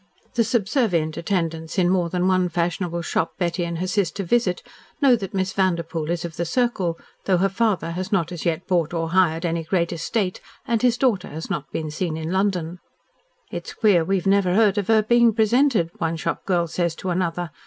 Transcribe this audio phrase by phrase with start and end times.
[0.33, 4.63] The subservient attendants in more than one fashionable shop Betty and her sister visit,
[4.99, 8.65] know that Miss Vanderpoel is of the circle, though her father has not as yet
[8.65, 12.79] bought or hired any great estate, and his daughter has not been seen in London.
[13.51, 17.51] "Its queer we've never heard of her being presented," one shopgirl says to another.